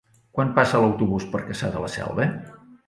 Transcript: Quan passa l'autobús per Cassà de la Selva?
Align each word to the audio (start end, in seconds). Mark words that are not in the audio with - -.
Quan 0.37 0.53
passa 0.55 0.81
l'autobús 0.85 1.29
per 1.35 1.43
Cassà 1.51 1.71
de 1.77 1.87
la 1.87 1.95
Selva? 1.99 2.31